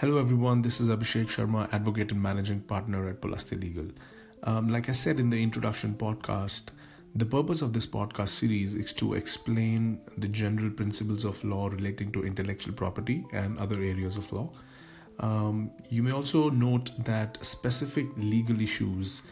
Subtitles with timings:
[0.00, 0.62] Hello, everyone.
[0.62, 3.86] This is Abhishek Sharma, advocate and managing partner at Pulastya Legal.
[4.44, 6.66] Um, like I said in the introduction podcast,
[7.16, 12.12] the purpose of this podcast series is to explain the general principles of law relating
[12.12, 14.52] to intellectual property and other areas of law.
[15.18, 19.22] Um, you may also note that specific legal issues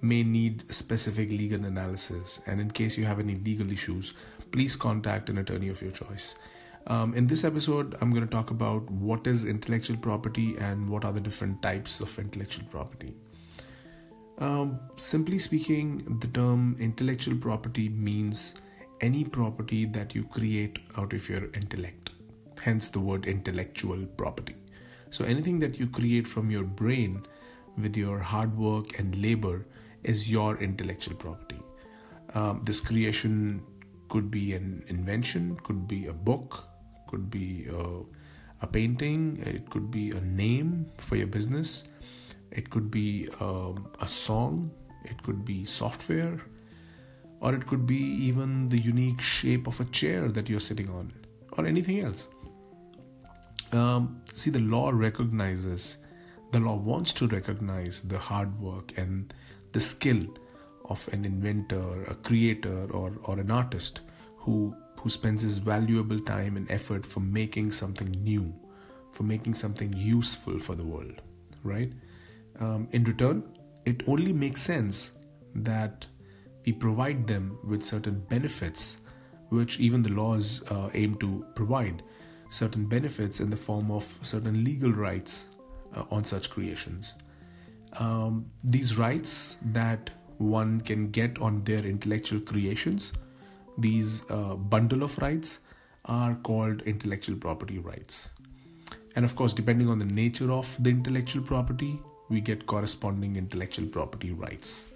[0.00, 4.14] may need specific legal analysis, and in case you have any legal issues,
[4.52, 6.34] please contact an attorney of your choice.
[6.86, 11.04] Um, in this episode, I'm going to talk about what is intellectual property and what
[11.04, 13.14] are the different types of intellectual property.
[14.38, 18.54] Um, simply speaking, the term intellectual property means
[19.00, 22.10] any property that you create out of your intellect,
[22.60, 24.56] hence the word intellectual property.
[25.10, 27.22] So, anything that you create from your brain
[27.78, 29.66] with your hard work and labor
[30.02, 31.60] is your intellectual property.
[32.34, 33.62] Um, this creation
[34.08, 36.64] could be an invention, could be a book,
[37.14, 41.84] could be a, a painting, it could be a name for your business,
[42.50, 44.68] it could be um, a song,
[45.04, 46.40] it could be software,
[47.40, 51.12] or it could be even the unique shape of a chair that you're sitting on,
[51.52, 52.28] or anything else.
[53.70, 55.98] Um, see, the law recognizes,
[56.50, 59.32] the law wants to recognize the hard work and
[59.70, 60.26] the skill
[60.90, 64.00] of an inventor, a creator, or, or an artist
[64.36, 64.74] who
[65.04, 68.50] who spends his valuable time and effort for making something new,
[69.10, 71.20] for making something useful for the world,
[71.62, 71.92] right?
[72.58, 73.44] Um, in return,
[73.84, 75.12] it only makes sense
[75.56, 76.06] that
[76.64, 78.96] we provide them with certain benefits,
[79.50, 82.02] which even the laws uh, aim to provide
[82.48, 85.48] certain benefits in the form of certain legal rights
[85.94, 87.16] uh, on such creations.
[87.98, 90.08] Um, these rights that
[90.38, 93.12] one can get on their intellectual creations
[93.78, 95.60] these uh, bundle of rights
[96.04, 98.30] are called intellectual property rights.
[99.16, 103.86] And of course, depending on the nature of the intellectual property, we get corresponding intellectual
[103.86, 104.86] property rights.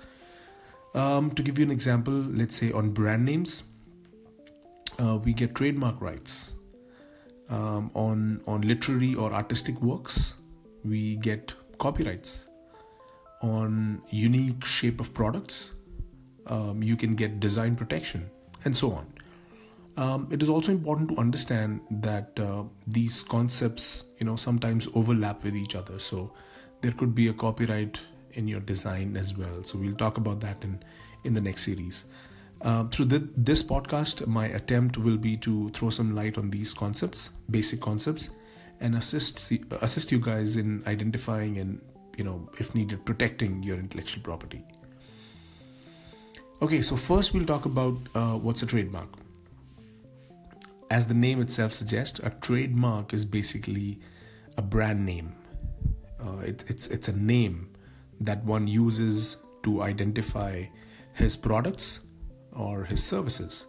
[0.94, 3.62] Um, to give you an example, let's say on brand names,
[4.98, 6.54] uh, we get trademark rights.
[7.50, 10.34] Um, on on literary or artistic works,
[10.84, 12.46] we get copyrights.
[13.40, 15.72] On unique shape of products,
[16.46, 18.28] um, you can get design protection
[18.64, 19.06] and so on.
[19.96, 25.42] Um, it is also important to understand that uh, these concepts, you know, sometimes overlap
[25.42, 25.98] with each other.
[25.98, 26.32] So
[26.82, 28.00] there could be a copyright
[28.34, 29.64] in your design as well.
[29.64, 30.82] So we'll talk about that in
[31.24, 32.04] in the next series.
[32.60, 37.30] Uh, through this podcast, my attempt will be to throw some light on these concepts,
[37.50, 38.30] basic concepts,
[38.80, 39.52] and assist
[39.82, 41.80] assist you guys in identifying and
[42.16, 44.64] you know, if needed, protecting your intellectual property.
[46.60, 49.08] Okay, so first we'll talk about uh, what's a trademark.
[50.90, 54.00] As the name itself suggests, a trademark is basically
[54.56, 55.36] a brand name.
[56.20, 57.68] Uh, it, it's it's a name
[58.20, 60.64] that one uses to identify
[61.12, 62.00] his products
[62.52, 63.66] or his services.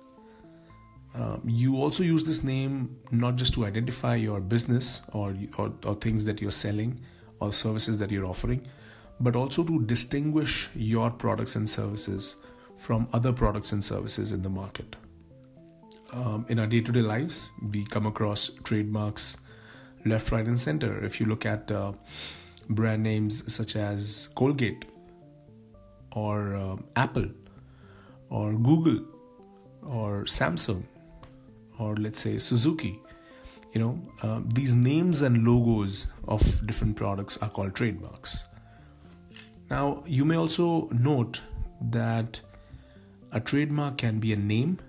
[1.13, 5.93] Uh, you also use this name not just to identify your business or, or, or
[5.93, 6.99] things that you're selling
[7.39, 8.65] or services that you're offering,
[9.19, 12.35] but also to distinguish your products and services
[12.79, 14.95] from other products and services in the market.
[16.11, 19.37] Um, in our day to day lives, we come across trademarks
[20.05, 21.03] left, right, and center.
[21.03, 21.91] If you look at uh,
[22.69, 24.85] brand names such as Colgate
[26.13, 27.29] or uh, Apple
[28.29, 29.05] or Google
[29.83, 30.83] or Samsung
[31.77, 32.99] or let's say Suzuki,
[33.73, 38.45] you know, uh, these names and logos of different products are called trademarks.
[39.69, 41.41] Now, you may also note
[41.81, 42.39] that
[43.31, 44.79] a trademark can be a name,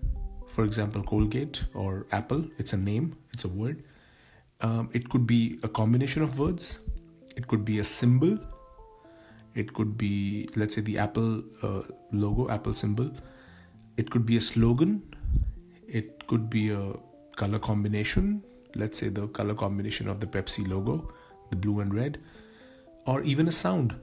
[0.48, 2.44] for example, Colgate or Apple.
[2.58, 3.84] It's a name, it's a word.
[4.60, 6.78] Um, it could be a combination of words,
[7.36, 8.38] it could be a symbol,
[9.54, 13.10] it could be, let's say, the Apple uh, logo, Apple symbol,
[13.96, 15.02] it could be a slogan,
[15.88, 16.92] it could be a
[17.36, 18.42] color combination,
[18.74, 21.10] let's say the color combination of the Pepsi logo,
[21.48, 22.18] the blue and red,
[23.06, 23.94] or even a sound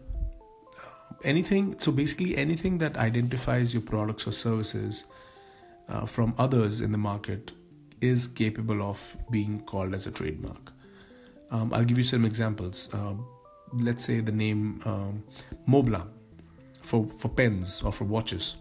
[1.23, 5.05] anything so basically anything that identifies your products or services
[5.89, 7.51] uh, from others in the market
[8.01, 10.71] is capable of being called as a trademark.
[11.49, 12.93] Um, i'll give you some examples.
[12.93, 13.13] Uh,
[13.73, 15.23] let's say the name um,
[15.67, 16.07] Montblanc
[16.81, 18.57] for, for pens or for watches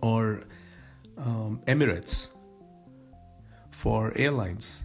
[0.00, 0.44] or
[1.18, 2.28] um, emirates
[3.70, 4.84] for airlines.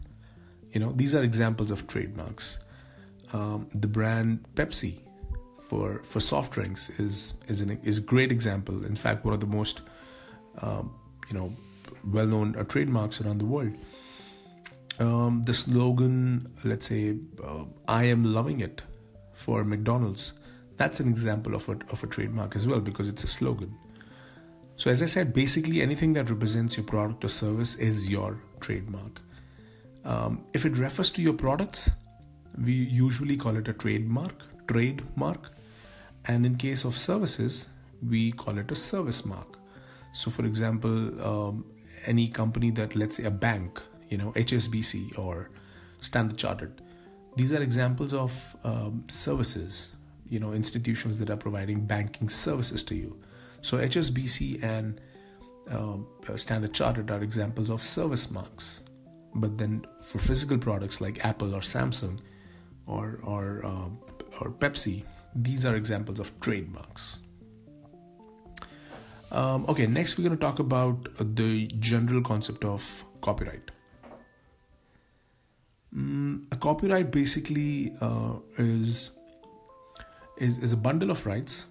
[0.74, 2.60] You know these are examples of trademarks.
[3.34, 5.00] Um, the brand pepsi
[5.72, 8.86] for for soft drinks is is an is a great example.
[8.92, 9.82] In fact, one of the most
[10.62, 10.94] um,
[11.30, 11.48] you know
[12.18, 13.74] well known uh, trademarks around the world.
[15.02, 18.82] um, the slogan, let's say, uh, I am loving it
[19.34, 20.34] for McDonald's,
[20.78, 23.74] that's an example of a, of a trademark as well because it's a slogan.
[24.76, 29.22] So, as I said, basically anything that represents your product or service is your trademark.
[30.04, 31.92] Um, if it refers to your products,
[32.68, 35.52] we usually call it a trademark, trademark,
[36.26, 37.68] and in case of services,
[38.08, 39.58] we call it a service mark.
[40.12, 41.66] So, for example, um,
[42.06, 45.50] any company that, let's say, a bank, you know, HSBC or
[46.00, 46.82] Standard Chartered,
[47.36, 49.94] these are examples of um, services,
[50.30, 53.18] you know, institutions that are providing banking services to you.
[53.62, 55.00] So, HSBC and
[55.70, 58.84] um, Standard Chartered are examples of service marks.
[59.34, 62.20] But then for physical products like Apple or Samsung
[62.86, 63.90] or or uh,
[64.42, 65.04] or Pepsi,
[65.36, 67.20] these are examples of trademarks.
[69.32, 73.72] Um, okay, next we're going to talk about the general concept of copyright.
[75.96, 79.12] Mm, a copyright basically uh, is,
[80.38, 81.66] is is a bundle of rights.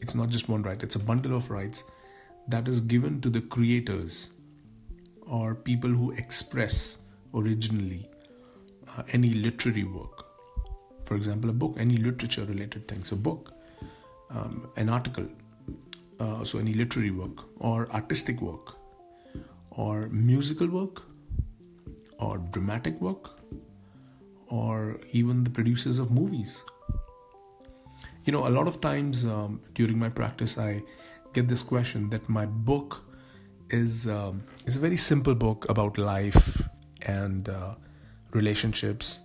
[0.00, 1.84] It's not just one right; it's a bundle of rights
[2.48, 4.30] that is given to the creators
[5.26, 6.98] or people who express
[7.34, 8.08] originally
[8.96, 10.25] uh, any literary work.
[11.06, 13.52] For example, a book, any literature related things, a book,
[14.30, 15.26] um, an article,
[16.20, 18.76] uh, so any literary work or artistic work
[19.70, 21.02] or musical work
[22.18, 23.30] or dramatic work
[24.48, 26.64] or even the producers of movies.
[28.24, 30.82] You know, a lot of times um, during my practice, I
[31.32, 33.02] get this question that my book
[33.70, 36.62] is um, is a very simple book about life
[37.02, 37.74] and uh,
[38.32, 39.20] relationships.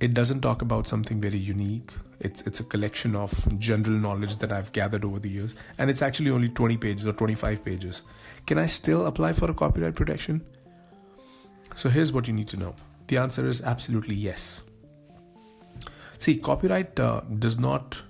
[0.00, 1.92] It doesn't talk about something very unique.
[2.20, 6.02] It's it's a collection of general knowledge that I've gathered over the years, and it's
[6.02, 8.02] actually only 20 pages or 25 pages.
[8.46, 10.44] Can I still apply for a copyright protection?
[11.74, 12.74] So here's what you need to know.
[13.06, 14.62] The answer is absolutely yes.
[16.18, 18.02] See, copyright uh, does not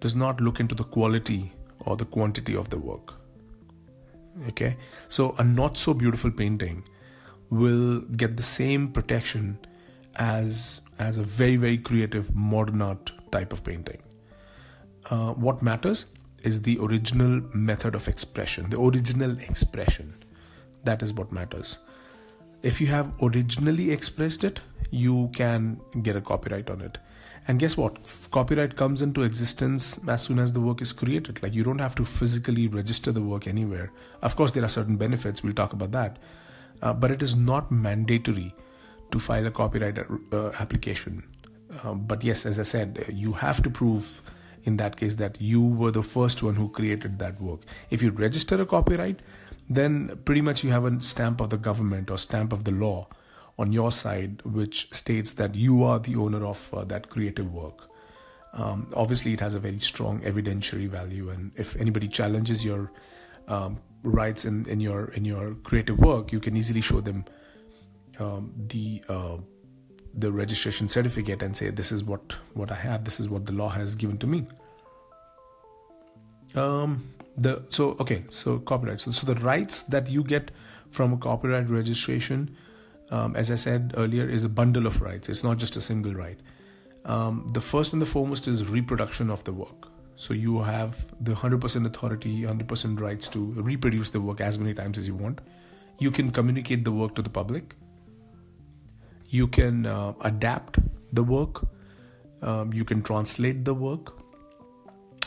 [0.00, 3.14] does not look into the quality or the quantity of the work.
[4.48, 4.76] Okay,
[5.08, 6.84] so a not so beautiful painting
[7.50, 9.58] will get the same protection
[10.20, 14.00] as as a very very creative modern art type of painting.
[15.06, 16.06] Uh, what matters
[16.44, 20.14] is the original method of expression, the original expression.
[20.84, 21.78] That is what matters.
[22.62, 26.98] If you have originally expressed it, you can get a copyright on it.
[27.48, 27.98] And guess what?
[28.30, 31.42] Copyright comes into existence as soon as the work is created.
[31.42, 33.90] Like you don't have to physically register the work anywhere.
[34.22, 35.42] Of course, there are certain benefits.
[35.42, 36.18] We'll talk about that.
[36.82, 38.54] Uh, but it is not mandatory
[39.10, 39.98] to file a copyright
[40.32, 41.22] uh, application.
[41.82, 44.22] Uh, but yes, as I said, you have to prove
[44.64, 47.60] in that case that you were the first one who created that work.
[47.90, 49.20] If you register a copyright,
[49.68, 53.08] then pretty much you have a stamp of the government or stamp of the law
[53.58, 57.88] on your side, which states that you are the owner of uh, that creative work.
[58.52, 62.90] Um, obviously, it has a very strong evidentiary value, and if anybody challenges your
[63.46, 67.24] um, rights in, in your in your creative work, you can easily show them
[68.20, 69.36] um, the uh,
[70.14, 73.52] the registration certificate and say this is what what I have, this is what the
[73.52, 74.46] law has given to me.
[76.54, 79.00] Um, the so okay, so copyright.
[79.00, 80.50] So, so the rights that you get
[80.88, 82.56] from a copyright registration,
[83.10, 85.28] um, as I said earlier, is a bundle of rights.
[85.28, 86.38] It's not just a single right.
[87.04, 89.88] Um, the first and the foremost is reproduction of the work.
[90.16, 94.98] So you have the 100% authority, 100% rights to reproduce the work as many times
[94.98, 95.40] as you want.
[95.98, 97.74] You can communicate the work to the public.
[99.30, 100.78] You can uh, adapt
[101.12, 101.66] the work.
[102.42, 104.12] Um, you can translate the work.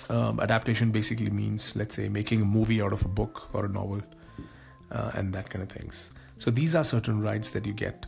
[0.09, 3.69] Um, adaptation basically means, let's say, making a movie out of a book or a
[3.69, 4.01] novel,
[4.91, 6.11] uh, and that kind of things.
[6.37, 8.05] So these are certain rights that you get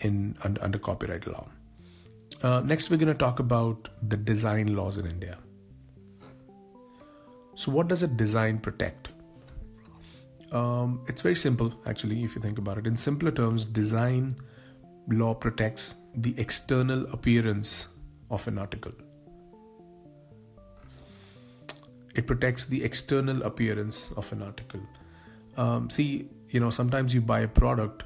[0.00, 1.46] in under, under copyright law.
[2.42, 5.38] Uh, next, we're going to talk about the design laws in India.
[7.54, 9.08] So, what does a design protect?
[10.52, 12.86] Um, it's very simple, actually, if you think about it.
[12.86, 14.36] In simpler terms, design
[15.08, 17.88] law protects the external appearance
[18.30, 18.92] of an article.
[22.14, 24.80] It protects the external appearance of an article.
[25.56, 28.04] Um, see, you know, sometimes you buy a product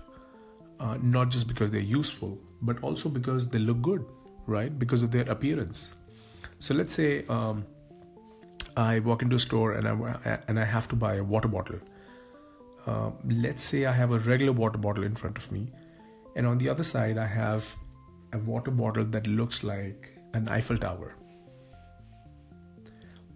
[0.80, 4.04] uh, not just because they're useful, but also because they look good,
[4.46, 4.76] right?
[4.78, 5.94] Because of their appearance.
[6.58, 7.64] So let's say um,
[8.76, 11.78] I walk into a store and I and I have to buy a water bottle.
[12.86, 15.70] Uh, let's say I have a regular water bottle in front of me,
[16.36, 17.76] and on the other side I have
[18.32, 21.14] a water bottle that looks like an Eiffel Tower.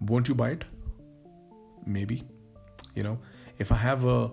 [0.01, 0.63] Won't you buy it?
[1.85, 2.23] Maybe.
[2.95, 3.19] You know,
[3.59, 4.31] if I have a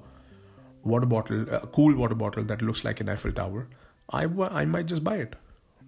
[0.82, 3.68] water bottle, a cool water bottle that looks like an Eiffel Tower,
[4.10, 5.36] I, I might just buy it,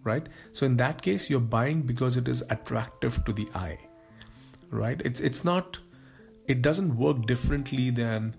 [0.03, 0.27] right?
[0.53, 3.79] So in that case, you're buying because it is attractive to the eye,
[4.71, 5.01] right?
[5.05, 5.79] It's it's not,
[6.47, 8.37] it doesn't work differently than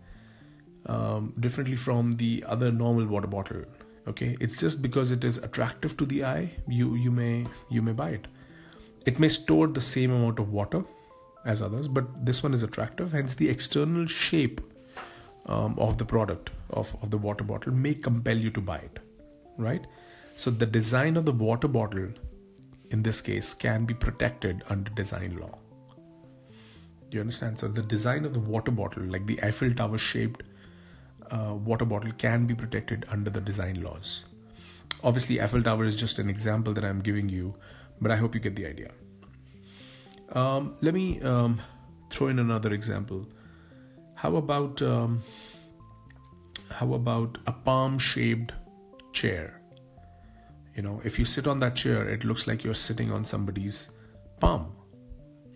[0.88, 3.63] um, differently from the other normal water bottle.
[4.08, 7.92] Okay, it's just because it is attractive to the eye, you you may you may
[7.92, 8.28] buy it.
[9.06, 10.84] It may store the same amount of water
[11.46, 13.12] as others, but this one is attractive.
[13.12, 14.62] Hence, the external shape
[15.46, 19.00] um, of the product of, of the water bottle may compel you to buy it,
[19.58, 19.86] right?
[20.36, 22.10] So the design of the water bottle,
[22.90, 25.58] in this case, can be protected under design law.
[27.10, 27.60] Do you understand?
[27.60, 30.44] So the design of the water bottle, like the Eiffel Tower shaped
[31.31, 34.25] uh, water bottle, can be protected under the design laws.
[35.03, 37.55] Obviously, Eiffel Tower is just an example that I'm giving you,
[38.01, 38.91] but I hope you get the idea.
[40.34, 41.62] Um, let me um,
[42.10, 43.25] throw in another example.
[44.15, 45.22] How about um,
[46.72, 48.51] how about a palm-shaped
[49.13, 49.62] chair?
[50.75, 53.89] You know, if you sit on that chair, it looks like you're sitting on somebody's
[54.39, 54.74] palm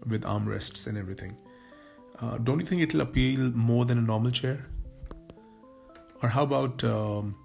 [0.07, 1.37] with armrests and everything.
[2.19, 4.65] Uh, don't you think it'll appeal more than a normal chair?
[6.21, 7.35] Or how about um,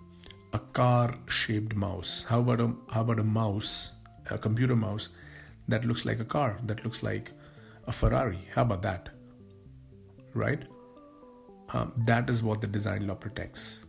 [0.53, 2.25] a car-shaped mouse?
[2.29, 3.93] How about a how about a mouse,
[4.31, 5.09] a computer mouse
[5.69, 7.33] that looks like a car, that looks like
[7.87, 8.41] a Ferrari.
[8.55, 9.09] How about that?
[10.35, 10.63] Right?
[11.71, 13.83] Um, that is what the design law protects.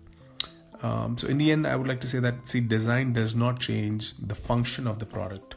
[0.81, 3.59] Um, so, in the end, I would like to say that see, design does not
[3.59, 5.55] change the function of the product,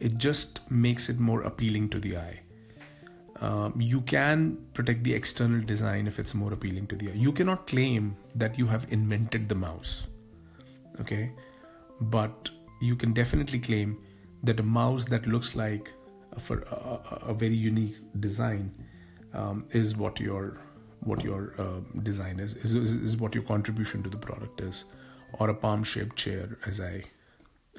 [0.00, 2.40] it just makes it more appealing to the eye.
[3.40, 7.14] Um, you can protect the external design if it's more appealing to the eye.
[7.14, 10.06] You cannot claim that you have invented the mouse,
[11.00, 11.32] okay?
[12.00, 12.50] But
[12.80, 13.98] you can definitely claim
[14.42, 15.92] that a mouse that looks like
[16.32, 18.72] a, for a, a very unique design
[19.34, 20.58] um, is what your
[21.00, 24.86] what your uh, design is, is is what your contribution to the product is
[25.34, 27.02] or a palm shaped chair as i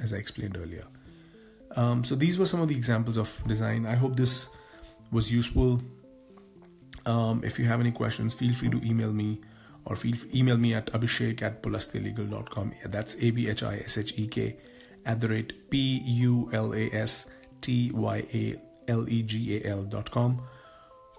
[0.02, 0.86] as i explained earlier
[1.76, 4.50] um, so these were some of the examples of design i hope this
[5.12, 5.82] was useful
[7.06, 9.40] um, if you have any questions feel free to email me
[9.86, 14.56] or feel email me at abhishek at pulastyalegal.com that's a-b-h-i-s-h-e-k
[15.08, 17.26] at the rate P U L A S
[17.62, 18.56] T Y A
[18.88, 20.42] L E G A L dot com,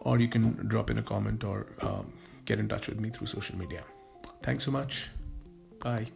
[0.00, 2.12] or you can drop in a comment or um,
[2.44, 3.82] get in touch with me through social media.
[4.42, 5.10] Thanks so much.
[5.80, 6.08] Bye.